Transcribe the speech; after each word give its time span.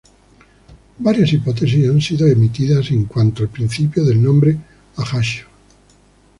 Varias 0.97 1.31
hipótesis 1.31 1.87
han 1.87 2.01
sido 2.01 2.25
emitidas 2.25 2.89
en 2.89 3.05
cuanto 3.05 3.43
al 3.43 3.49
principio 3.49 4.03
del 4.03 4.19
nombre 4.19 4.57
Ajaccio. 4.97 5.45